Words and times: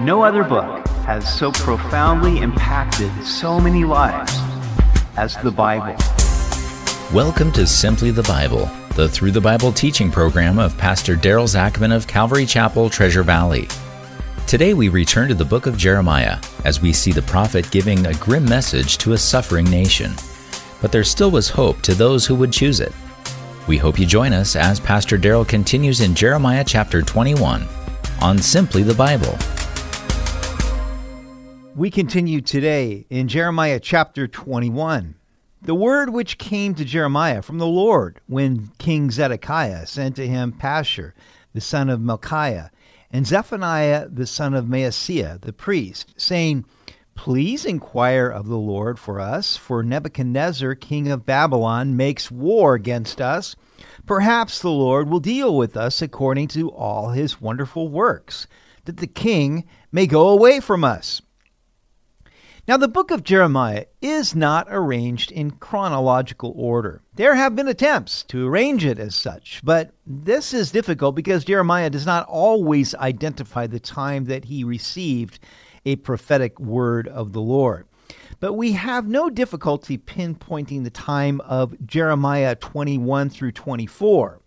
No 0.00 0.22
other 0.22 0.44
book 0.44 0.86
has 1.06 1.26
so 1.38 1.50
profoundly 1.50 2.40
impacted 2.40 3.10
so 3.24 3.58
many 3.58 3.82
lives 3.84 4.30
as 5.16 5.38
the 5.38 5.50
Bible. 5.50 5.96
Welcome 7.14 7.50
to 7.52 7.66
Simply 7.66 8.10
the 8.10 8.22
Bible, 8.24 8.68
the 8.94 9.08
Through 9.08 9.30
the 9.30 9.40
Bible 9.40 9.72
teaching 9.72 10.10
program 10.10 10.58
of 10.58 10.76
Pastor 10.76 11.16
Daryl 11.16 11.48
Zachman 11.48 11.96
of 11.96 12.06
Calvary 12.06 12.44
Chapel, 12.44 12.90
Treasure 12.90 13.22
Valley. 13.22 13.68
Today 14.46 14.74
we 14.74 14.90
return 14.90 15.28
to 15.28 15.34
the 15.34 15.46
book 15.46 15.64
of 15.64 15.78
Jeremiah 15.78 16.38
as 16.66 16.82
we 16.82 16.92
see 16.92 17.10
the 17.10 17.22
prophet 17.22 17.70
giving 17.70 18.04
a 18.04 18.12
grim 18.16 18.44
message 18.44 18.98
to 18.98 19.14
a 19.14 19.18
suffering 19.18 19.64
nation. 19.70 20.12
But 20.82 20.92
there 20.92 21.04
still 21.04 21.30
was 21.30 21.48
hope 21.48 21.80
to 21.80 21.94
those 21.94 22.26
who 22.26 22.34
would 22.34 22.52
choose 22.52 22.80
it. 22.80 22.92
We 23.66 23.78
hope 23.78 23.98
you 23.98 24.04
join 24.04 24.34
us 24.34 24.56
as 24.56 24.78
Pastor 24.78 25.16
Daryl 25.16 25.48
continues 25.48 26.02
in 26.02 26.14
Jeremiah 26.14 26.64
chapter 26.64 27.00
21 27.00 27.66
on 28.20 28.38
Simply 28.38 28.82
the 28.82 28.92
Bible. 28.92 29.38
We 31.76 31.90
continue 31.90 32.40
today 32.40 33.04
in 33.10 33.28
Jeremiah 33.28 33.78
chapter 33.78 34.26
21. 34.26 35.14
The 35.60 35.74
word 35.74 36.08
which 36.08 36.38
came 36.38 36.74
to 36.74 36.86
Jeremiah 36.86 37.42
from 37.42 37.58
the 37.58 37.66
Lord 37.66 38.18
when 38.26 38.68
King 38.78 39.10
Zedekiah 39.10 39.86
sent 39.86 40.16
to 40.16 40.26
him 40.26 40.54
Pashur, 40.58 41.12
the 41.52 41.60
son 41.60 41.90
of 41.90 42.00
Malchiah, 42.00 42.70
and 43.10 43.26
Zephaniah, 43.26 44.08
the 44.08 44.26
son 44.26 44.54
of 44.54 44.64
Maaseiah, 44.64 45.38
the 45.42 45.52
priest, 45.52 46.14
saying, 46.16 46.64
Please 47.14 47.66
inquire 47.66 48.28
of 48.30 48.48
the 48.48 48.56
Lord 48.56 48.98
for 48.98 49.20
us, 49.20 49.58
for 49.58 49.82
Nebuchadnezzar, 49.82 50.76
king 50.76 51.08
of 51.08 51.26
Babylon, 51.26 51.94
makes 51.94 52.30
war 52.30 52.74
against 52.74 53.20
us. 53.20 53.54
Perhaps 54.06 54.60
the 54.60 54.70
Lord 54.70 55.10
will 55.10 55.20
deal 55.20 55.54
with 55.54 55.76
us 55.76 56.00
according 56.00 56.48
to 56.48 56.70
all 56.70 57.10
his 57.10 57.42
wonderful 57.42 57.88
works, 57.88 58.46
that 58.86 58.96
the 58.96 59.06
king 59.06 59.66
may 59.92 60.06
go 60.06 60.30
away 60.30 60.58
from 60.58 60.82
us. 60.82 61.20
Now, 62.68 62.76
the 62.76 62.88
book 62.88 63.12
of 63.12 63.22
Jeremiah 63.22 63.84
is 64.02 64.34
not 64.34 64.66
arranged 64.68 65.30
in 65.30 65.52
chronological 65.52 66.52
order. 66.56 67.00
There 67.14 67.36
have 67.36 67.54
been 67.54 67.68
attempts 67.68 68.24
to 68.24 68.48
arrange 68.48 68.84
it 68.84 68.98
as 68.98 69.14
such, 69.14 69.60
but 69.62 69.92
this 70.04 70.52
is 70.52 70.72
difficult 70.72 71.14
because 71.14 71.44
Jeremiah 71.44 71.90
does 71.90 72.04
not 72.04 72.26
always 72.26 72.92
identify 72.96 73.68
the 73.68 73.78
time 73.78 74.24
that 74.24 74.46
he 74.46 74.64
received 74.64 75.38
a 75.84 75.94
prophetic 75.94 76.58
word 76.58 77.06
of 77.06 77.32
the 77.32 77.40
Lord. 77.40 77.86
But 78.40 78.54
we 78.54 78.72
have 78.72 79.06
no 79.06 79.30
difficulty 79.30 79.96
pinpointing 79.96 80.82
the 80.82 80.90
time 80.90 81.40
of 81.42 81.76
Jeremiah 81.86 82.56
21 82.56 83.30
through 83.30 83.52
24. 83.52 84.40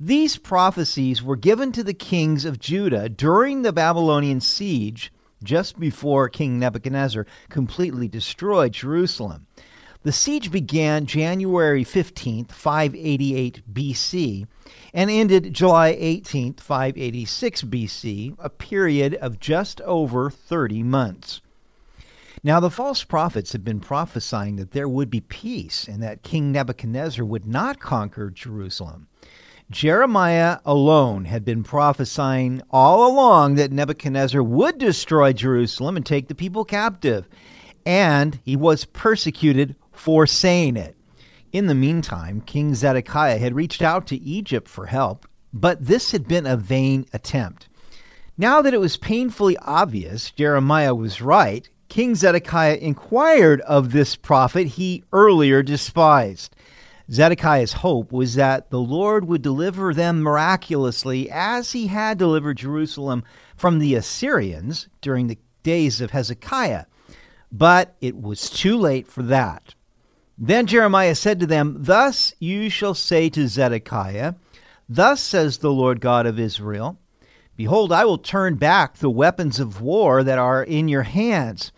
These 0.00 0.38
prophecies 0.38 1.22
were 1.22 1.36
given 1.36 1.72
to 1.72 1.84
the 1.84 1.92
kings 1.92 2.46
of 2.46 2.58
Judah 2.58 3.10
during 3.10 3.60
the 3.60 3.72
Babylonian 3.72 4.40
siege 4.40 5.12
just 5.42 5.78
before 5.78 6.28
King 6.28 6.58
Nebuchadnezzar 6.58 7.26
completely 7.48 8.08
destroyed 8.08 8.72
Jerusalem. 8.72 9.46
The 10.02 10.12
siege 10.12 10.50
began 10.50 11.04
January 11.04 11.84
15th, 11.84 12.52
588 12.52 13.62
BC, 13.70 14.46
and 14.94 15.10
ended 15.10 15.52
July 15.52 15.92
18th, 15.92 16.60
586 16.60 17.62
BC, 17.64 18.36
a 18.38 18.48
period 18.48 19.14
of 19.16 19.38
just 19.38 19.82
over 19.82 20.30
30 20.30 20.82
months. 20.82 21.42
Now, 22.42 22.60
the 22.60 22.70
false 22.70 23.04
prophets 23.04 23.52
had 23.52 23.62
been 23.62 23.80
prophesying 23.80 24.56
that 24.56 24.70
there 24.70 24.88
would 24.88 25.10
be 25.10 25.20
peace 25.20 25.86
and 25.86 26.02
that 26.02 26.22
King 26.22 26.50
Nebuchadnezzar 26.50 27.22
would 27.22 27.46
not 27.46 27.80
conquer 27.80 28.30
Jerusalem. 28.30 29.08
Jeremiah 29.70 30.58
alone 30.64 31.26
had 31.26 31.44
been 31.44 31.62
prophesying 31.62 32.60
all 32.72 33.06
along 33.06 33.54
that 33.54 33.70
Nebuchadnezzar 33.70 34.42
would 34.42 34.78
destroy 34.78 35.32
Jerusalem 35.32 35.96
and 35.96 36.04
take 36.04 36.26
the 36.26 36.34
people 36.34 36.64
captive, 36.64 37.28
and 37.86 38.40
he 38.44 38.56
was 38.56 38.84
persecuted 38.84 39.76
for 39.92 40.26
saying 40.26 40.76
it. 40.76 40.96
In 41.52 41.68
the 41.68 41.74
meantime, 41.76 42.40
King 42.40 42.74
Zedekiah 42.74 43.38
had 43.38 43.54
reached 43.54 43.80
out 43.80 44.08
to 44.08 44.20
Egypt 44.20 44.66
for 44.66 44.86
help, 44.86 45.28
but 45.52 45.86
this 45.86 46.10
had 46.10 46.26
been 46.26 46.46
a 46.46 46.56
vain 46.56 47.06
attempt. 47.12 47.68
Now 48.36 48.62
that 48.62 48.74
it 48.74 48.80
was 48.80 48.96
painfully 48.96 49.56
obvious 49.58 50.32
Jeremiah 50.32 50.96
was 50.96 51.22
right, 51.22 51.68
King 51.88 52.16
Zedekiah 52.16 52.76
inquired 52.76 53.60
of 53.62 53.92
this 53.92 54.16
prophet 54.16 54.66
he 54.66 55.04
earlier 55.12 55.62
despised. 55.62 56.56
Zedekiah's 57.12 57.72
hope 57.72 58.12
was 58.12 58.34
that 58.36 58.70
the 58.70 58.78
Lord 58.78 59.24
would 59.24 59.42
deliver 59.42 59.92
them 59.92 60.22
miraculously 60.22 61.28
as 61.30 61.72
he 61.72 61.88
had 61.88 62.18
delivered 62.18 62.58
Jerusalem 62.58 63.24
from 63.56 63.78
the 63.78 63.96
Assyrians 63.96 64.88
during 65.00 65.26
the 65.26 65.38
days 65.64 66.00
of 66.00 66.12
Hezekiah. 66.12 66.84
But 67.50 67.96
it 68.00 68.16
was 68.16 68.48
too 68.48 68.76
late 68.76 69.08
for 69.08 69.24
that. 69.24 69.74
Then 70.38 70.66
Jeremiah 70.66 71.16
said 71.16 71.40
to 71.40 71.46
them, 71.46 71.76
Thus 71.80 72.32
you 72.38 72.70
shall 72.70 72.94
say 72.94 73.28
to 73.30 73.48
Zedekiah, 73.48 74.34
Thus 74.88 75.20
says 75.20 75.58
the 75.58 75.72
Lord 75.72 76.00
God 76.00 76.26
of 76.26 76.38
Israel, 76.38 76.96
Behold, 77.56 77.92
I 77.92 78.04
will 78.04 78.18
turn 78.18 78.54
back 78.54 78.96
the 78.96 79.10
weapons 79.10 79.58
of 79.58 79.82
war 79.82 80.22
that 80.22 80.38
are 80.38 80.62
in 80.62 80.88
your 80.88 81.02
hands, 81.02 81.72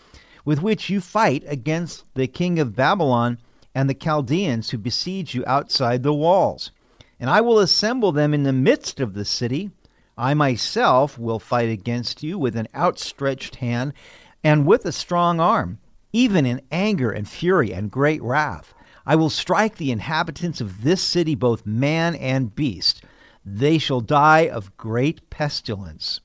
with 0.45 0.63
which 0.63 0.91
you 0.91 1.01
fight 1.01 1.43
against 1.47 2.05
the 2.15 2.27
king 2.27 2.59
of 2.59 2.77
Babylon 2.77 3.39
and 3.75 3.89
the 3.89 3.95
Chaldeans 3.95 4.71
who 4.71 4.79
besiege 4.79 5.35
you 5.35 5.45
outside 5.47 6.03
the 6.03 6.15
walls. 6.15 6.71
And 7.19 7.31
I 7.31 7.41
will 7.41 7.59
assemble 7.59 8.13
them 8.13 8.35
in 8.35 8.43
the 8.43 8.53
midst 8.53 9.01
of 9.01 9.15
the 9.15 9.25
city. 9.25 9.71
I 10.19 10.35
myself 10.35 11.19
will 11.19 11.39
fight 11.39 11.71
against 11.71 12.23
you 12.23 12.39
with 12.39 12.57
an 12.57 12.69
outstretched 12.75 13.57
hand 13.57 13.93
and 14.45 14.67
with 14.67 14.85
a 14.85 14.93
strong 14.93 15.41
arm, 15.41 15.79
even 16.13 16.45
in 16.45 16.63
anger 16.71 17.11
and 17.11 17.29
fury 17.29 17.73
and 17.73 17.91
great 17.91 18.23
wrath. 18.23 18.75
I 19.07 19.17
will 19.17 19.31
strike 19.31 19.77
the 19.77 19.91
inhabitants 19.91 20.61
of 20.61 20.83
this 20.83 21.03
city, 21.03 21.35
both 21.35 21.67
man 21.67 22.15
and 22.17 22.55
beast. 22.55 23.03
They 23.45 23.79
shall 23.79 24.01
die 24.01 24.49
of 24.49 24.77
great 24.77 25.29
pestilence. 25.31 26.21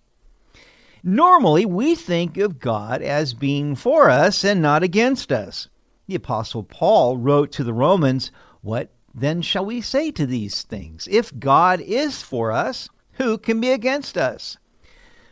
Normally, 1.03 1.65
we 1.65 1.95
think 1.95 2.37
of 2.37 2.59
God 2.59 3.01
as 3.01 3.33
being 3.33 3.75
for 3.75 4.09
us 4.09 4.43
and 4.43 4.61
not 4.61 4.83
against 4.83 5.31
us. 5.31 5.69
The 6.07 6.15
Apostle 6.15 6.63
Paul 6.63 7.17
wrote 7.17 7.51
to 7.53 7.65
the 7.65 7.73
Romans, 7.73 8.31
What 8.61 8.91
then 9.13 9.41
shall 9.41 9.65
we 9.65 9.81
say 9.81 10.09
to 10.11 10.25
these 10.25 10.63
things? 10.63 11.07
If 11.11 11.37
God 11.37 11.81
is 11.81 12.21
for 12.21 12.51
us, 12.51 12.89
who 13.13 13.37
can 13.37 13.59
be 13.59 13.71
against 13.71 14.17
us? 14.17 14.57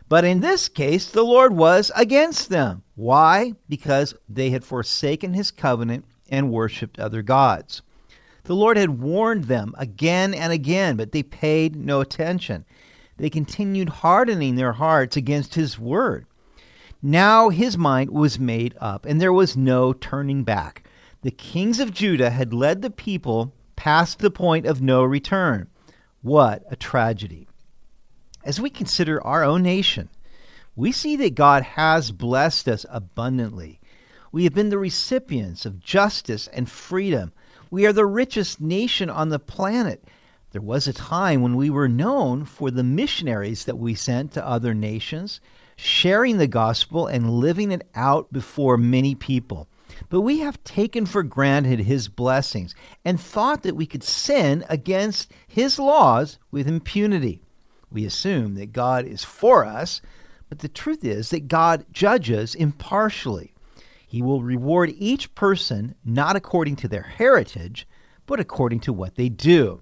But 0.10 0.26
in 0.26 0.42
this 0.42 0.68
case, 0.68 1.10
the 1.10 1.24
Lord 1.24 1.54
was 1.56 1.92
against 1.96 2.50
them. 2.50 2.84
Why? 2.96 3.54
Because 3.70 4.16
they 4.28 4.50
had 4.50 4.66
forsaken 4.66 5.34
his 5.34 5.50
covenant 5.50 6.06
and 6.30 6.52
worshiped 6.52 7.00
other 7.00 7.22
gods. 7.22 7.82
The 8.44 8.56
Lord 8.56 8.78
had 8.78 9.02
warned 9.02 9.46
them 9.46 9.74
again 9.78 10.34
and 10.34 10.52
again, 10.52 10.98
but 10.98 11.12
they 11.12 11.24
paid 11.24 11.76
no 11.76 12.02
attention. 12.02 12.66
They 13.18 13.30
continued 13.30 13.90
hardening 13.90 14.56
their 14.56 14.74
hearts 14.74 15.16
against 15.16 15.56
his 15.56 15.80
word. 15.80 16.26
Now 17.08 17.50
his 17.50 17.78
mind 17.78 18.10
was 18.10 18.40
made 18.40 18.74
up, 18.82 19.06
and 19.06 19.22
there 19.22 19.32
was 19.32 19.56
no 19.56 19.94
turning 19.94 20.44
back. 20.44 20.90
The 21.22 21.30
kings 21.30 21.80
of 21.80 21.94
Judah 21.94 22.32
had 22.32 22.52
led 22.52 22.82
the 22.82 22.90
people 22.90 23.54
past 23.76 24.18
the 24.18 24.32
point 24.32 24.66
of 24.66 24.82
no 24.82 25.04
return. 25.04 25.68
What 26.24 26.64
a 26.72 26.76
tragedy. 26.76 27.48
As 28.44 28.60
we 28.60 28.72
consider 28.72 29.24
our 29.24 29.44
own 29.44 29.62
nation, 29.62 30.10
we 30.76 30.92
see 30.92 31.16
that 31.18 31.36
God 31.36 31.62
has 31.62 32.10
blessed 32.12 32.68
us 32.68 32.88
abundantly. 32.90 33.80
We 34.32 34.46
have 34.46 34.56
been 34.56 34.70
the 34.70 34.80
recipients 34.80 35.64
of 35.64 35.80
justice 35.80 36.48
and 36.48 36.68
freedom. 36.68 37.34
We 37.70 37.86
are 37.86 37.94
the 37.94 38.08
richest 38.08 38.60
nation 38.60 39.12
on 39.12 39.30
the 39.30 39.38
planet. 39.38 40.04
There 40.54 40.62
was 40.62 40.88
a 40.88 40.94
time 40.94 41.44
when 41.44 41.56
we 41.56 41.70
were 41.70 41.88
known 41.88 42.46
for 42.46 42.72
the 42.72 42.84
missionaries 42.84 43.66
that 43.66 43.78
we 43.78 43.94
sent 43.94 44.32
to 44.32 44.44
other 44.44 44.74
nations 44.74 45.40
sharing 45.76 46.38
the 46.38 46.48
gospel 46.48 47.08
and 47.08 47.30
living 47.30 47.72
it 47.72 47.88
out 47.96 48.32
before 48.32 48.78
many 48.78 49.16
people. 49.16 49.68
But 50.10 50.22
we 50.22 50.40
have 50.40 50.64
taken 50.64 51.06
for 51.06 51.24
granted 51.24 51.80
his 51.80 52.08
blessings 52.08 52.76
and 53.04 53.20
thought 53.20 53.64
that 53.64 53.76
we 53.76 53.86
could 53.86 54.04
sin 54.04 54.66
against 54.70 55.32
his 55.48 55.80
laws 55.80 56.38
with 56.52 56.68
impunity. 56.68 57.42
We 57.92 58.06
assume 58.06 58.56
that 58.56 58.74
God 58.74 59.06
is 59.06 59.24
for 59.24 59.66
us, 59.66 60.02
but 60.50 60.60
the 60.60 60.68
truth 60.68 61.04
is 61.04 61.30
that 61.30 61.48
God 61.48 61.86
judges 61.92 62.56
impartially. 62.56 63.54
He 64.08 64.22
will 64.22 64.42
reward 64.42 64.94
each 64.98 65.34
person 65.36 65.96
not 66.04 66.36
according 66.36 66.76
to 66.78 66.88
their 66.88 67.04
heritage, 67.04 67.88
but 68.26 68.40
according 68.40 68.80
to 68.82 68.94
what 68.94 69.16
they 69.16 69.30
do. 69.30 69.82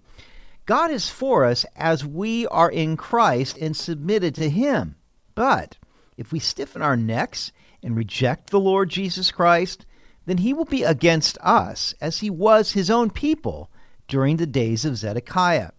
God 0.66 0.92
is 0.92 1.10
for 1.10 1.44
us 1.44 1.66
as 1.76 2.06
we 2.06 2.48
are 2.48 2.72
in 2.72 2.96
Christ 2.96 3.58
and 3.58 3.76
submitted 3.76 4.34
to 4.36 4.50
Him. 4.50 4.96
But 5.36 5.78
if 6.18 6.32
we 6.32 6.40
stiffen 6.40 6.82
our 6.82 6.96
necks 6.96 7.52
and 7.82 7.96
reject 7.96 8.50
the 8.50 8.60
Lord 8.60 8.90
Jesus 8.90 9.32
Christ, 9.32 9.86
then 10.26 10.38
he 10.38 10.54
will 10.54 10.66
be 10.66 10.84
against 10.84 11.38
us 11.42 11.94
as 12.00 12.20
he 12.20 12.30
was 12.30 12.72
his 12.72 12.90
own 12.90 13.10
people 13.10 13.70
during 14.08 14.38
the 14.38 14.46
days 14.48 14.86
of 14.86 14.98
Zedekiah. 14.98 15.72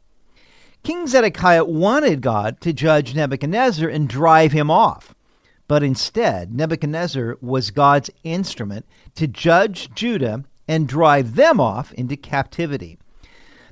King 0.82 1.06
Zedekiah 1.06 1.64
wanted 1.64 2.20
God 2.20 2.60
to 2.60 2.72
judge 2.74 3.14
Nebuchadnezzar 3.14 3.88
and 3.88 4.06
drive 4.08 4.52
him 4.52 4.70
off. 4.70 5.14
but 5.66 5.82
instead, 5.82 6.54
Nebuchadnezzar 6.54 7.38
was 7.40 7.70
God's 7.70 8.10
instrument 8.22 8.86
to 9.14 9.26
judge 9.26 9.90
Judah 9.94 10.44
and 10.68 10.88
drive 10.88 11.34
them 11.36 11.60
off 11.60 11.92
into 11.94 12.16
captivity. 12.16 12.98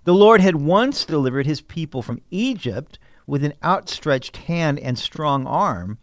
The 0.05 0.15
Lord 0.15 0.41
had 0.41 0.57
once 0.57 1.05
delivered 1.05 1.47
his 1.47 1.61
people 1.61 2.03
from 2.03 2.21
Egypt 2.31 2.99
with 3.27 3.45
an 3.45 3.55
outstretched 3.63 4.37
hand 4.39 4.79
and 4.81 4.99
strong 4.99 5.47
arm, 5.47 5.99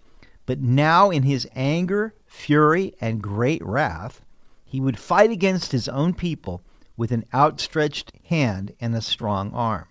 but 0.49 0.61
now 0.61 1.11
in 1.11 1.21
his 1.21 1.47
anger, 1.55 2.15
fury, 2.25 2.95
and 2.99 3.21
great 3.21 3.63
wrath, 3.63 4.25
he 4.65 4.81
would 4.81 4.97
fight 4.97 5.29
against 5.29 5.71
his 5.71 5.87
own 5.87 6.11
people 6.11 6.63
with 6.97 7.11
an 7.11 7.23
outstretched 7.31 8.11
hand 8.29 8.73
and 8.81 8.95
a 8.95 9.01
strong 9.03 9.53
arm. 9.53 9.85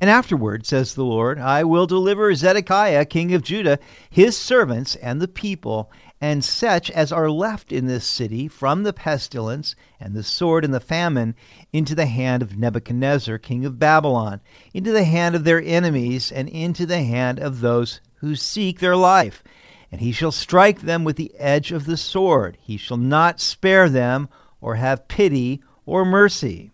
And 0.00 0.08
afterward, 0.08 0.66
says 0.66 0.94
the 0.94 1.04
Lord, 1.04 1.40
I 1.40 1.64
will 1.64 1.88
deliver 1.88 2.32
Zedekiah, 2.32 3.06
king 3.06 3.34
of 3.34 3.42
Judah, 3.42 3.80
his 4.08 4.36
servants, 4.36 4.94
and 4.94 5.20
the 5.20 5.26
people, 5.26 5.90
and 6.20 6.44
such 6.44 6.88
as 6.92 7.10
are 7.10 7.28
left 7.28 7.72
in 7.72 7.86
this 7.86 8.06
city 8.06 8.46
from 8.46 8.84
the 8.84 8.92
pestilence 8.92 9.74
and 9.98 10.14
the 10.14 10.22
sword 10.22 10.64
and 10.64 10.72
the 10.72 10.78
famine 10.78 11.34
into 11.72 11.96
the 11.96 12.06
hand 12.06 12.40
of 12.40 12.56
Nebuchadnezzar, 12.56 13.38
king 13.38 13.64
of 13.64 13.80
Babylon, 13.80 14.40
into 14.72 14.92
the 14.92 15.02
hand 15.02 15.34
of 15.34 15.42
their 15.42 15.60
enemies, 15.60 16.30
and 16.30 16.48
into 16.48 16.86
the 16.86 17.02
hand 17.02 17.40
of 17.40 17.62
those 17.62 18.00
who 18.20 18.34
seek 18.34 18.80
their 18.80 18.96
life. 18.96 19.42
And 19.90 20.00
he 20.00 20.12
shall 20.12 20.32
strike 20.32 20.82
them 20.82 21.04
with 21.04 21.16
the 21.16 21.34
edge 21.38 21.72
of 21.72 21.86
the 21.86 21.96
sword. 21.96 22.58
He 22.60 22.76
shall 22.76 22.96
not 22.96 23.40
spare 23.40 23.88
them, 23.88 24.28
or 24.60 24.74
have 24.74 25.08
pity 25.08 25.62
or 25.86 26.04
mercy. 26.04 26.72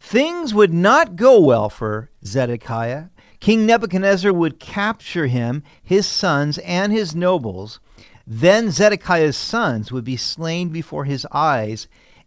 Things 0.00 0.54
would 0.54 0.72
not 0.72 1.16
go 1.16 1.40
well 1.40 1.68
for 1.68 2.10
Zedekiah. 2.24 3.06
King 3.40 3.66
Nebuchadnezzar 3.66 4.32
would 4.32 4.58
capture 4.58 5.26
him, 5.26 5.62
his 5.82 6.06
sons, 6.06 6.58
and 6.58 6.92
his 6.92 7.14
nobles. 7.14 7.80
Then 8.26 8.70
Zedekiah's 8.70 9.36
sons 9.36 9.92
would 9.92 10.04
be 10.04 10.16
slain 10.16 10.70
before 10.70 11.04
his 11.04 11.26
eyes, 11.32 11.86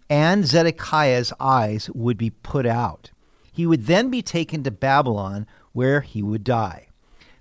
and 0.10 0.46
Zedekiah's 0.46 1.34
eyes 1.40 1.90
would 1.92 2.18
be 2.18 2.30
put 2.30 2.66
out. 2.66 3.12
He 3.52 3.66
would 3.66 3.86
then 3.86 4.10
be 4.10 4.22
taken 4.22 4.64
to 4.64 4.72
Babylon, 4.72 5.48
where 5.74 6.02
he 6.02 6.22
would 6.22 6.44
die. 6.44 6.89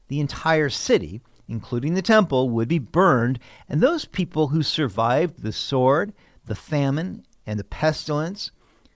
The 0.08 0.20
entire 0.20 0.70
city, 0.70 1.20
including 1.46 1.94
the 1.94 2.02
temple, 2.02 2.50
would 2.50 2.68
be 2.68 2.78
burned, 2.78 3.38
and 3.68 3.80
those 3.80 4.04
people 4.04 4.48
who 4.48 4.62
survived 4.62 5.42
the 5.42 5.52
sword, 5.52 6.12
the 6.46 6.54
famine, 6.54 7.24
and 7.46 7.58
the 7.58 7.64
pestilence 7.64 8.50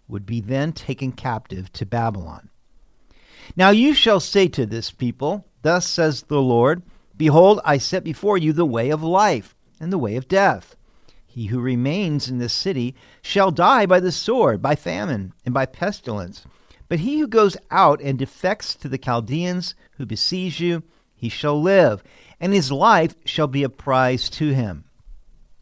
would 0.09 0.27
be 0.27 0.41
then 0.41 0.73
taken 0.73 1.13
captive 1.13 1.73
to 1.73 1.87
Babylon. 1.87 2.49
Now 3.57 3.71
you 3.71 3.95
shall 3.95 4.21
say 4.21 4.49
to 4.49 4.67
this 4.67 4.91
people, 4.91 5.47
Thus 5.63 5.87
says 5.87 6.23
the 6.23 6.43
Lord, 6.43 6.83
Behold, 7.17 7.61
I 7.65 7.79
set 7.79 8.05
before 8.05 8.39
you 8.39 8.53
the 8.53 8.67
way 8.67 8.91
of 8.91 9.03
life 9.03 9.55
and 9.81 9.93
the 9.93 9.99
way 9.99 10.17
of 10.17 10.29
death. 10.29 10.77
He 11.27 11.47
who 11.47 11.61
remains 11.61 12.29
in 12.29 12.39
this 12.39 12.53
city 12.53 12.95
shall 13.23 13.51
die 13.51 13.87
by 13.87 14.01
the 14.01 14.13
sword, 14.13 14.61
by 14.61 14.75
famine, 14.75 15.33
and 15.45 15.55
by 15.55 15.67
pestilence. 15.67 16.45
But 16.89 17.01
he 17.01 17.19
who 17.21 17.27
goes 17.27 17.57
out 17.71 18.03
and 18.03 18.19
defects 18.19 18.75
to 18.77 18.89
the 18.89 18.99
Chaldeans 18.99 19.75
who 19.93 20.05
besiege 20.05 20.61
you, 20.61 20.83
he 21.23 21.29
shall 21.29 21.63
live, 21.63 22.03
and 22.41 22.53
his 22.53 22.73
life 22.73 23.15
shall 23.25 23.47
be 23.47 23.63
a 23.63 23.69
prize 23.69 24.29
to 24.29 24.53
him. 24.53 24.83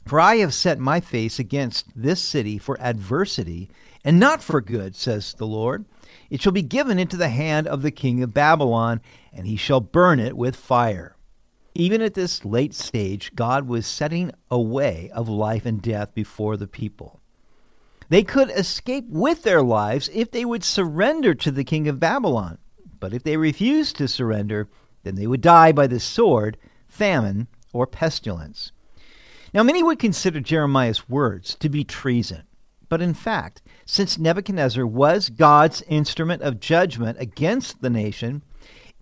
For 0.06 0.18
I 0.18 0.36
have 0.36 0.54
set 0.54 0.78
my 0.78 1.00
face 1.00 1.38
against 1.38 1.84
this 1.94 2.22
city 2.22 2.56
for 2.56 2.80
adversity 2.80 3.68
and 4.02 4.18
not 4.18 4.42
for 4.42 4.62
good, 4.62 4.96
says 4.96 5.34
the 5.34 5.46
Lord. 5.46 5.84
It 6.30 6.40
shall 6.40 6.52
be 6.52 6.62
given 6.62 6.98
into 6.98 7.18
the 7.18 7.28
hand 7.28 7.66
of 7.66 7.82
the 7.82 7.90
king 7.90 8.22
of 8.22 8.32
Babylon, 8.32 9.02
and 9.34 9.46
he 9.46 9.56
shall 9.56 9.82
burn 9.82 10.18
it 10.18 10.34
with 10.34 10.56
fire. 10.56 11.14
Even 11.74 12.00
at 12.00 12.14
this 12.14 12.42
late 12.42 12.72
stage, 12.72 13.34
God 13.34 13.68
was 13.68 13.86
setting 13.86 14.32
a 14.50 14.58
way 14.58 15.10
of 15.12 15.28
life 15.28 15.66
and 15.66 15.82
death 15.82 16.14
before 16.14 16.56
the 16.56 16.66
people. 16.66 17.20
They 18.08 18.22
could 18.22 18.48
escape 18.48 19.04
with 19.10 19.42
their 19.42 19.62
lives 19.62 20.08
if 20.14 20.30
they 20.30 20.46
would 20.46 20.64
surrender 20.64 21.34
to 21.34 21.50
the 21.50 21.64
king 21.64 21.86
of 21.86 22.00
Babylon. 22.00 22.56
But 22.98 23.14
if 23.14 23.22
they 23.22 23.36
refused 23.36 23.96
to 23.96 24.08
surrender, 24.08 24.68
then 25.02 25.14
they 25.14 25.26
would 25.26 25.40
die 25.40 25.72
by 25.72 25.86
the 25.86 26.00
sword, 26.00 26.56
famine, 26.88 27.48
or 27.72 27.86
pestilence. 27.86 28.72
Now, 29.52 29.62
many 29.62 29.82
would 29.82 29.98
consider 29.98 30.40
Jeremiah's 30.40 31.08
words 31.08 31.56
to 31.56 31.68
be 31.68 31.84
treason. 31.84 32.42
But 32.88 33.00
in 33.00 33.14
fact, 33.14 33.62
since 33.86 34.18
Nebuchadnezzar 34.18 34.86
was 34.86 35.30
God's 35.30 35.82
instrument 35.82 36.42
of 36.42 36.60
judgment 36.60 37.18
against 37.20 37.80
the 37.80 37.90
nation, 37.90 38.42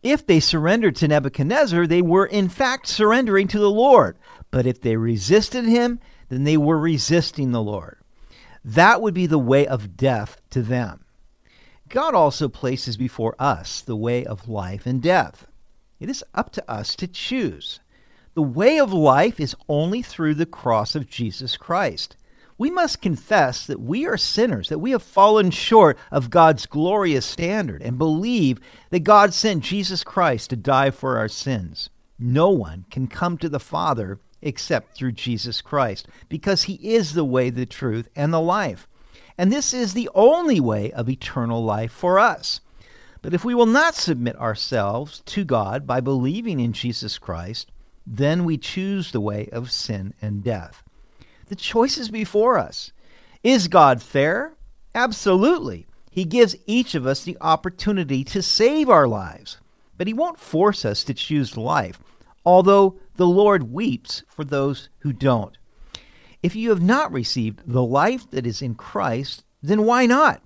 if 0.03 0.27
they 0.27 0.41
surrendered 0.41 0.95
to 0.97 1.09
Nebuchadnezzar, 1.09 1.87
they 1.87 2.03
were 2.03 2.27
in 2.27 2.49
fact 2.49 2.87
surrendering 2.87 3.49
to 3.49 3.59
the 3.59 3.71
Lord. 3.71 4.17
But 4.51 4.67
if 4.67 4.81
they 4.81 4.97
resisted 4.97 5.65
him, 5.65 6.01
then 6.29 6.44
they 6.44 6.56
were 6.56 6.79
resisting 6.79 7.51
the 7.51 7.62
Lord. 7.62 7.99
That 8.65 9.03
would 9.03 9.15
be 9.15 9.27
the 9.27 9.39
way 9.39 9.67
of 9.67 9.97
death 9.97 10.41
to 10.51 10.62
them. 10.62 11.05
God 11.89 12.15
also 12.15 12.49
places 12.49 12.97
before 12.97 13.35
us 13.39 13.81
the 13.81 13.97
way 13.97 14.25
of 14.25 14.49
life 14.49 14.87
and 14.87 15.03
death. 15.03 15.47
It 16.00 16.09
is 16.09 16.25
up 16.35 16.50
to 16.53 16.71
us 16.71 16.95
to 16.97 17.06
choose. 17.06 17.81
The 18.35 18.43
way 18.43 18.79
of 18.79 18.93
life 18.93 19.41
is 19.41 19.56
only 19.69 20.03
through 20.03 20.35
the 20.35 20.47
cross 20.47 20.95
of 20.95 21.09
Jesus 21.09 21.56
Christ 21.56 22.17
we 22.59 22.71
must 22.71 23.00
confess 23.00 23.65
that 23.67 23.81
we 23.81 24.05
are 24.05 24.17
sinners, 24.17 24.69
that 24.69 24.81
we 24.81 24.91
have 24.91 25.03
fallen 25.03 25.50
short 25.50 25.97
of 26.11 26.29
God's 26.29 26.67
glorious 26.67 27.25
standard, 27.25 27.81
and 27.81 27.97
believe 27.97 28.59
that 28.91 29.00
God 29.00 29.33
sent 29.33 29.62
Jesus 29.62 30.03
Christ 30.03 30.50
to 30.50 30.56
die 30.56 30.91
for 30.91 31.17
our 31.17 31.29
sins. 31.29 31.89
No 32.19 32.51
one 32.51 32.85
can 32.91 33.06
come 33.06 33.39
to 33.39 33.49
the 33.49 33.61
Father 33.61 34.19
except 34.43 34.97
through 34.97 35.12
Jesus 35.12 35.62
Christ, 35.62 36.09
because 36.29 36.65
he 36.65 36.75
is 36.75 37.15
the 37.15 37.25
way, 37.25 37.51
the 37.51 37.67
truth, 37.67 38.09
and 38.17 38.33
the 38.33 38.41
life. 38.41 38.89
And 39.37 39.53
this 39.53 39.73
is 39.73 39.94
the 39.94 40.11
only 40.15 40.59
way 40.59 40.91
of 40.91 41.09
eternal 41.09 41.65
life 41.65 41.93
for 41.93 42.19
us. 42.19 42.61
But 43.23 43.35
if 43.35 43.44
we 43.44 43.55
will 43.55 43.67
not 43.67 43.94
submit 43.94 44.37
ourselves 44.37 45.23
to 45.26 45.44
God 45.44 45.87
by 45.87 46.00
believing 46.00 46.61
in 46.61 46.73
Jesus 46.73 47.19
Christ, 47.19 47.70
then 48.06 48.44
we 48.44 48.56
choose 48.56 49.11
the 49.11 49.20
way 49.20 49.49
of 49.53 49.70
sin 49.70 50.15
and 50.23 50.43
death. 50.43 50.82
The 51.47 51.56
choice 51.56 51.99
is 51.99 52.11
before 52.11 52.59
us. 52.59 52.93
Is 53.43 53.69
God 53.69 54.03
fair? 54.03 54.55
Absolutely. 54.94 55.87
He 56.11 56.25
gives 56.25 56.56
each 56.67 56.94
of 56.94 57.06
us 57.06 57.23
the 57.25 57.37
opportunity 57.41 58.25
to 58.25 58.43
save 58.43 58.88
our 58.88 59.06
lives, 59.06 59.59
but 59.97 60.06
He 60.06 60.15
won't 60.15 60.38
force 60.38 60.84
us 60.84 61.05
to 61.05 61.15
choose 61.15 61.56
life, 61.56 62.01
although 62.44 62.98
the 63.17 63.27
Lord 63.27 63.72
weeps 63.72 64.22
for 64.29 64.44
those 64.44 64.89
who 65.01 65.13
don't. 65.13 65.56
If 66.43 66.56
you 66.56 66.70
have 66.70 66.82
not 66.82 67.13
received 67.13 67.63
the 67.67 67.82
life 67.82 68.31
that 68.31 68.46
is 68.46 68.63
in 68.63 68.75
Christ, 68.75 69.44
then 69.63 69.84
why 69.84 70.06
not? 70.06 70.43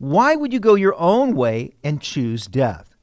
Why 0.00 0.34
would 0.34 0.54
you 0.54 0.60
go 0.60 0.76
your 0.76 0.98
own 0.98 1.36
way 1.36 1.74
and 1.84 2.00
choose 2.00 2.46
death? 2.46 2.96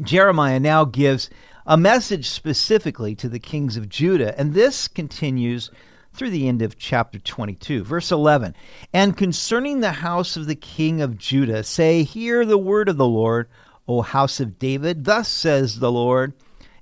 Jeremiah 0.00 0.58
now 0.58 0.86
gives 0.86 1.28
a 1.66 1.76
message 1.76 2.26
specifically 2.26 3.14
to 3.16 3.28
the 3.28 3.38
kings 3.38 3.76
of 3.76 3.90
Judah, 3.90 4.34
and 4.40 4.54
this 4.54 4.88
continues 4.88 5.70
through 6.14 6.30
the 6.30 6.48
end 6.48 6.62
of 6.62 6.78
chapter 6.78 7.18
22. 7.18 7.84
Verse 7.84 8.10
11 8.10 8.56
And 8.94 9.14
concerning 9.14 9.80
the 9.80 9.92
house 9.92 10.38
of 10.38 10.46
the 10.46 10.54
king 10.54 11.02
of 11.02 11.18
Judah, 11.18 11.62
say, 11.62 12.02
Hear 12.02 12.46
the 12.46 12.56
word 12.56 12.88
of 12.88 12.96
the 12.96 13.06
Lord, 13.06 13.46
O 13.86 14.00
house 14.00 14.40
of 14.40 14.58
David. 14.58 15.04
Thus 15.04 15.28
says 15.28 15.80
the 15.80 15.92
Lord 15.92 16.32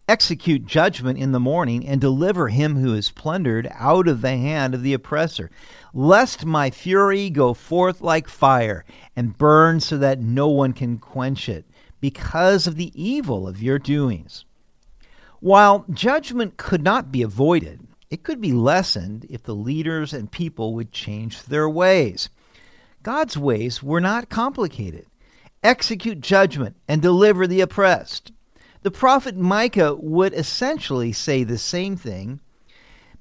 Execute 0.08 0.64
judgment 0.64 1.18
in 1.18 1.32
the 1.32 1.38
morning, 1.38 1.86
and 1.86 2.00
deliver 2.00 2.48
him 2.48 2.76
who 2.76 2.94
is 2.94 3.10
plundered 3.10 3.68
out 3.74 4.08
of 4.08 4.22
the 4.22 4.38
hand 4.38 4.74
of 4.74 4.82
the 4.82 4.94
oppressor, 4.94 5.50
lest 5.92 6.46
my 6.46 6.70
fury 6.70 7.28
go 7.28 7.52
forth 7.52 8.00
like 8.00 8.26
fire, 8.26 8.86
and 9.14 9.36
burn 9.36 9.80
so 9.80 9.98
that 9.98 10.18
no 10.18 10.48
one 10.48 10.72
can 10.72 10.96
quench 10.96 11.46
it, 11.46 11.66
because 12.00 12.66
of 12.66 12.76
the 12.76 12.90
evil 13.00 13.46
of 13.46 13.62
your 13.62 13.78
doings. 13.78 14.46
While 15.40 15.84
judgment 15.90 16.56
could 16.56 16.82
not 16.82 17.12
be 17.12 17.20
avoided, 17.20 17.86
it 18.10 18.22
could 18.22 18.40
be 18.40 18.52
lessened 18.52 19.26
if 19.28 19.42
the 19.42 19.54
leaders 19.54 20.14
and 20.14 20.32
people 20.32 20.72
would 20.74 20.90
change 20.90 21.42
their 21.42 21.68
ways. 21.68 22.30
God's 23.02 23.36
ways 23.36 23.82
were 23.82 24.00
not 24.00 24.30
complicated. 24.30 25.04
Execute 25.62 26.22
judgment 26.22 26.76
and 26.88 27.02
deliver 27.02 27.46
the 27.46 27.60
oppressed. 27.60 28.32
The 28.82 28.90
prophet 28.90 29.36
Micah 29.36 29.94
would 29.94 30.34
essentially 30.34 31.12
say 31.12 31.44
the 31.44 31.58
same 31.58 31.96
thing. 31.96 32.40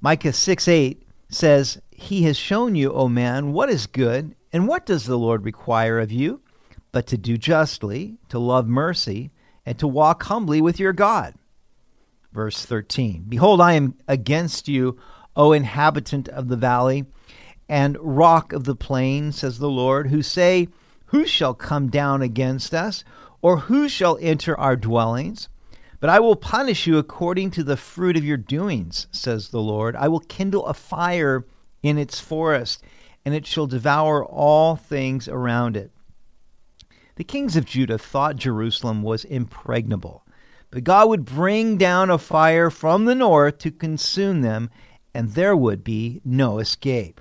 Micah 0.00 0.32
6 0.32 0.68
8 0.68 1.02
says, 1.28 1.80
He 1.90 2.22
has 2.22 2.36
shown 2.36 2.74
you, 2.74 2.92
O 2.92 3.08
man, 3.08 3.52
what 3.52 3.68
is 3.68 3.86
good, 3.86 4.34
and 4.52 4.68
what 4.68 4.86
does 4.86 5.04
the 5.04 5.18
Lord 5.18 5.44
require 5.44 5.98
of 5.98 6.12
you? 6.12 6.40
But 6.92 7.06
to 7.08 7.18
do 7.18 7.36
justly, 7.36 8.16
to 8.28 8.38
love 8.38 8.66
mercy, 8.66 9.30
and 9.66 9.78
to 9.78 9.86
walk 9.86 10.22
humbly 10.24 10.60
with 10.60 10.78
your 10.78 10.92
God. 10.92 11.34
Verse 12.32 12.64
13 12.64 13.26
Behold, 13.28 13.60
I 13.60 13.72
am 13.72 13.94
against 14.06 14.68
you, 14.68 14.98
O 15.34 15.52
inhabitant 15.52 16.28
of 16.28 16.48
the 16.48 16.56
valley, 16.56 17.04
and 17.68 17.98
rock 18.00 18.52
of 18.52 18.64
the 18.64 18.76
plain, 18.76 19.32
says 19.32 19.58
the 19.58 19.68
Lord, 19.68 20.08
who 20.08 20.22
say, 20.22 20.68
Who 21.06 21.26
shall 21.26 21.54
come 21.54 21.88
down 21.88 22.22
against 22.22 22.72
us, 22.72 23.04
or 23.42 23.58
who 23.58 23.88
shall 23.88 24.18
enter 24.20 24.58
our 24.58 24.76
dwellings? 24.76 25.48
But 26.00 26.10
I 26.10 26.20
will 26.20 26.36
punish 26.36 26.86
you 26.86 26.98
according 26.98 27.50
to 27.52 27.64
the 27.64 27.76
fruit 27.76 28.16
of 28.16 28.24
your 28.24 28.36
doings, 28.36 29.08
says 29.10 29.48
the 29.48 29.60
Lord. 29.60 29.96
I 29.96 30.08
will 30.08 30.20
kindle 30.20 30.66
a 30.66 30.74
fire 30.74 31.44
in 31.82 31.98
its 31.98 32.20
forest, 32.20 32.82
and 33.24 33.34
it 33.34 33.46
shall 33.46 33.66
devour 33.66 34.24
all 34.24 34.76
things 34.76 35.28
around 35.28 35.76
it. 35.76 35.90
The 37.16 37.24
kings 37.24 37.56
of 37.56 37.64
Judah 37.64 37.98
thought 37.98 38.36
Jerusalem 38.36 39.02
was 39.02 39.24
impregnable, 39.24 40.24
but 40.70 40.84
God 40.84 41.08
would 41.08 41.24
bring 41.24 41.76
down 41.76 42.10
a 42.10 42.18
fire 42.18 42.70
from 42.70 43.04
the 43.04 43.14
north 43.14 43.58
to 43.58 43.72
consume 43.72 44.42
them, 44.42 44.70
and 45.12 45.30
there 45.30 45.56
would 45.56 45.82
be 45.82 46.20
no 46.24 46.60
escape. 46.60 47.20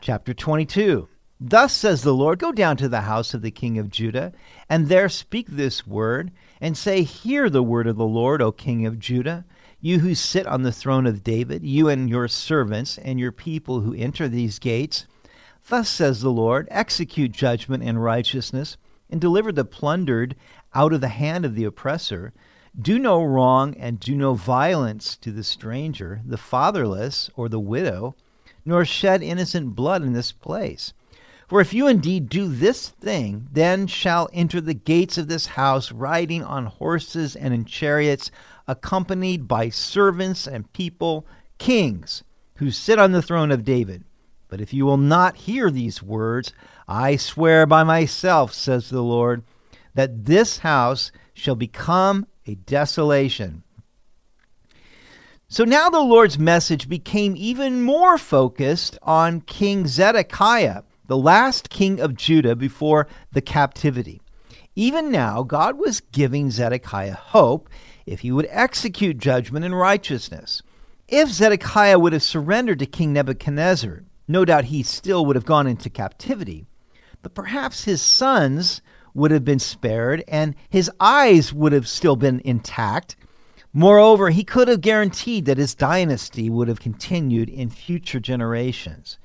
Chapter 0.00 0.34
22 0.34 1.08
Thus 1.44 1.72
says 1.72 2.02
the 2.02 2.14
Lord 2.14 2.38
Go 2.38 2.52
down 2.52 2.76
to 2.76 2.88
the 2.88 3.00
house 3.00 3.34
of 3.34 3.42
the 3.42 3.50
king 3.50 3.76
of 3.76 3.90
Judah, 3.90 4.32
and 4.68 4.86
there 4.86 5.08
speak 5.08 5.48
this 5.48 5.84
word, 5.84 6.30
and 6.60 6.76
say, 6.76 7.02
Hear 7.02 7.50
the 7.50 7.64
word 7.64 7.88
of 7.88 7.96
the 7.96 8.06
Lord, 8.06 8.40
O 8.40 8.52
king 8.52 8.86
of 8.86 9.00
Judah. 9.00 9.44
You 9.80 9.98
who 9.98 10.14
sit 10.14 10.46
on 10.46 10.62
the 10.62 10.70
throne 10.70 11.04
of 11.04 11.24
David, 11.24 11.64
you 11.64 11.88
and 11.88 12.08
your 12.08 12.28
servants, 12.28 12.96
and 12.96 13.18
your 13.18 13.32
people 13.32 13.80
who 13.80 13.92
enter 13.92 14.28
these 14.28 14.60
gates. 14.60 15.08
Thus 15.68 15.88
says 15.88 16.20
the 16.20 16.30
Lord 16.30 16.68
Execute 16.70 17.32
judgment 17.32 17.82
and 17.82 18.00
righteousness 18.00 18.76
and 19.10 19.20
deliver 19.20 19.50
the 19.50 19.64
plundered 19.64 20.36
out 20.76 20.92
of 20.92 21.00
the 21.00 21.08
hand 21.08 21.44
of 21.44 21.56
the 21.56 21.64
oppressor. 21.64 22.32
Do 22.80 23.00
no 23.00 23.20
wrong 23.20 23.74
and 23.78 23.98
do 23.98 24.14
no 24.14 24.34
violence 24.34 25.16
to 25.16 25.32
the 25.32 25.42
stranger, 25.42 26.22
the 26.24 26.38
fatherless, 26.38 27.30
or 27.34 27.48
the 27.48 27.58
widow, 27.58 28.14
nor 28.64 28.84
shed 28.84 29.24
innocent 29.24 29.74
blood 29.74 30.04
in 30.04 30.12
this 30.12 30.30
place. 30.30 30.92
For 31.48 31.60
if 31.60 31.74
you 31.74 31.86
indeed 31.86 32.28
do 32.28 32.48
this 32.48 32.88
thing, 32.88 33.48
then 33.52 33.86
shall 33.86 34.28
enter 34.32 34.60
the 34.60 34.74
gates 34.74 35.18
of 35.18 35.28
this 35.28 35.46
house 35.46 35.92
riding 35.92 36.42
on 36.42 36.66
horses 36.66 37.36
and 37.36 37.52
in 37.52 37.64
chariots, 37.64 38.30
accompanied 38.66 39.46
by 39.48 39.68
servants 39.68 40.46
and 40.46 40.72
people, 40.72 41.26
kings, 41.58 42.22
who 42.56 42.70
sit 42.70 42.98
on 42.98 43.12
the 43.12 43.22
throne 43.22 43.50
of 43.50 43.64
David. 43.64 44.04
But 44.48 44.60
if 44.60 44.72
you 44.72 44.84
will 44.84 44.98
not 44.98 45.36
hear 45.36 45.70
these 45.70 46.02
words, 46.02 46.52
I 46.86 47.16
swear 47.16 47.66
by 47.66 47.84
myself, 47.84 48.52
says 48.52 48.88
the 48.88 49.02
Lord, 49.02 49.42
that 49.94 50.24
this 50.24 50.58
house 50.58 51.12
shall 51.34 51.54
become 51.54 52.26
a 52.46 52.54
desolation. 52.54 53.62
So 55.48 55.64
now 55.64 55.90
the 55.90 56.00
Lord's 56.00 56.38
message 56.38 56.88
became 56.88 57.34
even 57.36 57.82
more 57.82 58.16
focused 58.16 58.98
on 59.02 59.42
King 59.42 59.86
Zedekiah, 59.86 60.82
the 61.06 61.16
last 61.16 61.70
king 61.70 62.00
of 62.00 62.14
Judah 62.14 62.56
before 62.56 63.08
the 63.32 63.40
captivity. 63.40 64.20
Even 64.74 65.10
now, 65.10 65.42
God 65.42 65.78
was 65.78 66.00
giving 66.00 66.50
Zedekiah 66.50 67.14
hope 67.14 67.68
if 68.06 68.20
he 68.20 68.32
would 68.32 68.48
execute 68.50 69.18
judgment 69.18 69.64
and 69.64 69.78
righteousness. 69.78 70.62
If 71.08 71.28
Zedekiah 71.28 71.98
would 71.98 72.14
have 72.14 72.22
surrendered 72.22 72.78
to 72.78 72.86
King 72.86 73.12
Nebuchadnezzar, 73.12 74.04
no 74.26 74.44
doubt 74.44 74.66
he 74.66 74.82
still 74.82 75.26
would 75.26 75.36
have 75.36 75.44
gone 75.44 75.66
into 75.66 75.90
captivity, 75.90 76.64
but 77.22 77.34
perhaps 77.34 77.84
his 77.84 78.00
sons 78.00 78.80
would 79.14 79.30
have 79.30 79.44
been 79.44 79.58
spared 79.58 80.24
and 80.26 80.54
his 80.70 80.90
eyes 80.98 81.52
would 81.52 81.72
have 81.72 81.86
still 81.86 82.16
been 82.16 82.40
intact. 82.44 83.16
Moreover, 83.74 84.30
he 84.30 84.44
could 84.44 84.68
have 84.68 84.80
guaranteed 84.80 85.44
that 85.44 85.58
his 85.58 85.74
dynasty 85.74 86.48
would 86.48 86.68
have 86.68 86.80
continued 86.80 87.50
in 87.50 87.68
future 87.68 88.20
generations. 88.20 89.18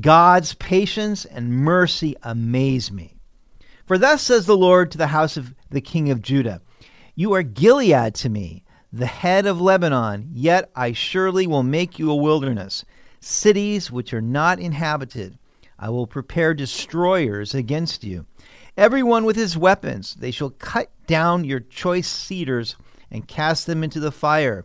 God's 0.00 0.54
patience 0.54 1.24
and 1.24 1.52
mercy 1.52 2.16
amaze 2.22 2.90
me. 2.90 3.16
For 3.84 3.98
thus 3.98 4.22
says 4.22 4.46
the 4.46 4.56
Lord 4.56 4.90
to 4.90 4.98
the 4.98 5.08
house 5.08 5.36
of 5.36 5.54
the 5.70 5.80
king 5.80 6.10
of 6.10 6.22
Judah 6.22 6.62
You 7.14 7.34
are 7.34 7.42
Gilead 7.42 8.14
to 8.16 8.30
me, 8.30 8.64
the 8.92 9.06
head 9.06 9.44
of 9.44 9.60
Lebanon, 9.60 10.30
yet 10.32 10.70
I 10.74 10.92
surely 10.92 11.46
will 11.46 11.62
make 11.62 11.98
you 11.98 12.10
a 12.10 12.16
wilderness 12.16 12.84
cities 13.20 13.90
which 13.90 14.12
are 14.12 14.20
not 14.20 14.58
inhabited. 14.58 15.38
I 15.78 15.90
will 15.90 16.06
prepare 16.06 16.54
destroyers 16.54 17.54
against 17.54 18.02
you. 18.02 18.26
Everyone 18.76 19.24
with 19.24 19.36
his 19.36 19.56
weapons, 19.56 20.14
they 20.14 20.30
shall 20.30 20.50
cut 20.50 20.90
down 21.06 21.44
your 21.44 21.60
choice 21.60 22.08
cedars 22.08 22.76
and 23.10 23.28
cast 23.28 23.66
them 23.66 23.84
into 23.84 24.00
the 24.00 24.10
fire. 24.12 24.64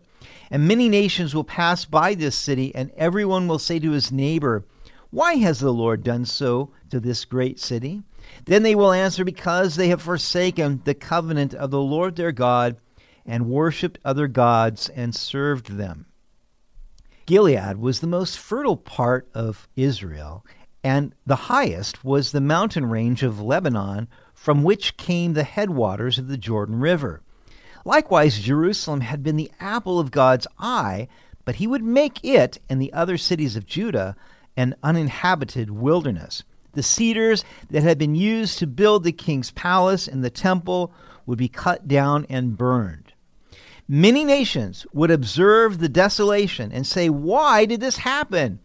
And 0.50 0.68
many 0.68 0.90
nations 0.90 1.36
will 1.36 1.44
pass 1.44 1.86
by 1.86 2.16
this 2.16 2.36
city, 2.36 2.74
and 2.74 2.92
everyone 2.96 3.48
will 3.48 3.60
say 3.60 3.80
to 3.80 3.92
his 3.92 4.12
neighbor, 4.12 4.64
Why 5.10 5.36
has 5.36 5.60
the 5.60 5.74
Lord 5.74 6.04
done 6.04 6.26
so 6.26 6.72
to 6.90 7.00
this 7.00 7.24
great 7.24 7.60
city? 7.60 8.04
Then 8.46 8.64
they 8.64 8.76
will 8.76 8.92
answer, 8.92 9.24
Because 9.24 9.76
they 9.76 9.88
have 9.88 10.02
forsaken 10.02 10.82
the 10.84 10.94
covenant 10.94 11.54
of 11.54 11.72
the 11.72 11.82
Lord 11.82 12.16
their 12.16 12.34
God, 12.34 12.78
and 13.26 13.50
worshipped 13.50 14.00
other 14.04 14.28
gods, 14.28 14.90
and 14.90 15.16
served 15.16 15.78
them. 15.78 16.08
Gilead 17.26 17.78
was 17.78 18.00
the 18.00 18.08
most 18.08 18.38
fertile 18.38 18.78
part 18.78 19.30
of 19.34 19.68
Israel, 19.76 20.46
and 20.84 21.14
the 21.26 21.36
highest 21.36 22.04
was 22.04 22.32
the 22.32 22.42
mountain 22.42 22.86
range 22.86 23.24
of 23.24 23.42
Lebanon, 23.42 24.08
from 24.34 24.64
which 24.64 24.98
came 24.98 25.34
the 25.34 25.44
headwaters 25.44 26.20
of 26.20 26.28
the 26.28 26.38
Jordan 26.38 26.80
River. 26.80 27.22
Likewise, 27.84 28.40
Jerusalem 28.40 29.02
had 29.02 29.24
been 29.24 29.38
the 29.38 29.52
apple 29.60 30.00
of 30.00 30.12
God's 30.12 30.48
eye, 30.60 31.08
but 31.46 31.56
he 31.56 31.68
would 31.68 31.84
make 31.84 32.24
it 32.24 32.60
and 32.70 32.82
the 32.82 32.92
other 32.92 33.18
cities 33.18 33.56
of 33.56 33.66
Judah 33.66 34.16
an 34.58 34.76
uninhabited 34.84 35.70
wilderness. 35.70 36.44
The 36.74 36.84
cedars 36.84 37.46
that 37.70 37.84
had 37.84 37.98
been 37.98 38.16
used 38.16 38.60
to 38.60 38.68
build 38.68 39.04
the 39.04 39.12
king's 39.12 39.52
palace 39.52 40.08
and 40.08 40.24
the 40.24 40.30
temple 40.30 40.92
would 41.26 41.38
be 41.38 41.48
cut 41.48 41.88
down 41.88 42.26
and 42.30 42.58
burned. 42.58 43.14
Many 43.88 44.26
nations 44.26 44.86
would 44.92 45.12
observe 45.12 45.80
the 45.80 45.88
desolation 45.88 46.74
and 46.74 46.86
say, 46.86 47.10
Why 47.10 47.66
did 47.66 47.80
this 47.80 47.98
happen? 47.98 48.60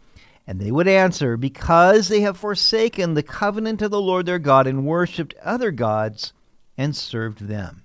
And 0.46 0.60
they 0.60 0.72
would 0.72 0.88
answer, 0.88 1.36
Because 1.36 2.08
they 2.08 2.22
have 2.22 2.36
forsaken 2.36 3.14
the 3.14 3.22
covenant 3.22 3.82
of 3.82 3.92
the 3.92 4.00
Lord 4.00 4.26
their 4.26 4.40
God 4.40 4.66
and 4.66 4.84
worshipped 4.84 5.34
other 5.42 5.70
gods 5.70 6.32
and 6.76 6.96
served 6.96 7.46
them. 7.46 7.84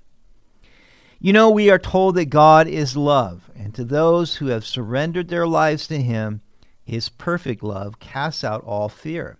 You 1.19 1.33
know, 1.33 1.49
we 1.49 1.69
are 1.69 1.79
told 1.79 2.15
that 2.15 2.25
God 2.25 2.67
is 2.67 2.97
love, 2.97 3.49
and 3.55 3.73
to 3.75 3.83
those 3.83 4.35
who 4.35 4.47
have 4.47 4.65
surrendered 4.65 5.29
their 5.29 5.47
lives 5.47 5.87
to 5.87 6.01
Him, 6.01 6.41
His 6.87 7.09
perfect 7.09 7.63
love 7.63 7.99
casts 7.99 8.45
out 8.45 8.63
all 8.63 8.87
fear. 8.87 9.37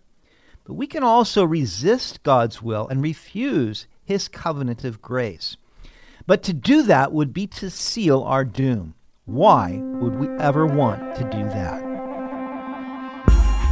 But 0.66 0.74
we 0.74 0.86
can 0.86 1.01
also 1.01 1.46
resist 1.46 2.22
God's 2.24 2.62
will 2.62 2.89
and 2.89 3.01
refuse 3.01 3.88
His 4.04 4.27
covenant 4.27 4.84
of 4.84 5.01
grace. 5.01 5.56
But 6.25 6.44
to 6.44 6.51
do 6.51 6.84
that 6.84 7.13
would 7.13 7.34
be 7.34 7.48
to 7.48 7.70
seal 7.70 8.22
our 8.24 8.44
doom. 8.44 8.96
Why 9.24 9.80
would 9.82 10.16
we 10.16 10.27
ever 10.39 10.66
want 10.66 11.16
to 11.16 11.24
do 11.24 11.46
that? 11.46 11.88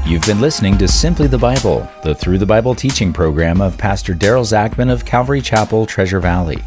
You've 0.08 0.26
been 0.26 0.40
listening 0.40 0.78
to 0.78 0.88
Simply 0.88 1.28
the 1.28 1.38
Bible, 1.38 1.86
the 2.02 2.16
Through 2.16 2.38
the 2.38 2.46
Bible 2.46 2.76
teaching 2.76 3.12
program 3.12 3.60
of 3.60 3.78
Pastor 3.78 4.14
Daryl 4.14 4.46
Zachman 4.46 4.90
of 4.90 5.04
Calvary 5.04 5.42
Chapel, 5.42 5.86
Treasure 5.86 6.22
Valley. 6.22 6.64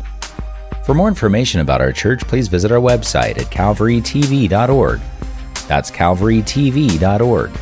For 0.84 0.92
more 0.92 1.08
information 1.08 1.62
about 1.62 1.80
our 1.80 1.92
church, 1.92 2.20
please 2.28 2.48
visit 2.48 2.70
our 2.70 2.80
website 2.80 3.38
at 3.38 3.46
calvarytv.org. 3.46 5.00
That's 5.68 5.90
calvarytv.org. 5.90 7.52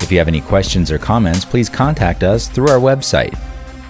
If 0.00 0.12
you 0.12 0.18
have 0.18 0.28
any 0.28 0.40
questions 0.40 0.92
or 0.92 0.98
comments, 0.98 1.44
please 1.44 1.68
contact 1.68 2.22
us 2.22 2.48
through 2.48 2.68
our 2.68 2.78
website. 2.78 3.38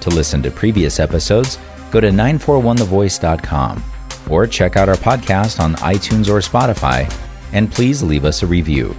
To 0.01 0.11
listen 0.11 0.43
to 0.43 0.51
previous 0.51 1.01
episodes, 1.01 1.59
go 1.91 2.01
to 2.01 2.11
941thevoice.com 2.11 3.83
or 4.31 4.47
check 4.47 4.77
out 4.77 4.89
our 4.89 4.97
podcast 4.97 5.59
on 5.61 5.75
iTunes 5.77 6.29
or 6.29 6.39
Spotify, 6.41 7.13
and 7.53 7.73
please 7.73 8.03
leave 8.03 8.25
us 8.25 8.43
a 8.43 8.47
review. 8.47 8.95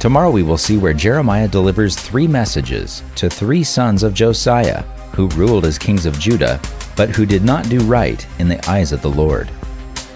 Tomorrow 0.00 0.30
we 0.30 0.42
will 0.42 0.58
see 0.58 0.76
where 0.76 0.92
Jeremiah 0.92 1.48
delivers 1.48 1.96
three 1.96 2.28
messages 2.28 3.02
to 3.16 3.28
three 3.28 3.64
sons 3.64 4.02
of 4.02 4.14
Josiah, 4.14 4.82
who 5.14 5.28
ruled 5.28 5.64
as 5.64 5.78
kings 5.78 6.06
of 6.06 6.18
Judah, 6.18 6.60
but 6.96 7.10
who 7.10 7.26
did 7.26 7.44
not 7.44 7.68
do 7.68 7.80
right 7.80 8.26
in 8.38 8.48
the 8.48 8.64
eyes 8.70 8.92
of 8.92 9.02
the 9.02 9.10
Lord. 9.10 9.50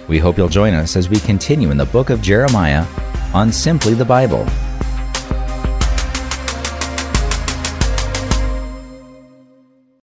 We 0.07 0.19
hope 0.19 0.37
you'll 0.37 0.49
join 0.49 0.73
us 0.73 0.95
as 0.95 1.09
we 1.09 1.19
continue 1.19 1.71
in 1.71 1.77
the 1.77 1.85
book 1.85 2.09
of 2.09 2.21
Jeremiah 2.21 2.85
on 3.33 3.51
Simply 3.51 3.93
the 3.93 4.05
Bible. 4.05 4.45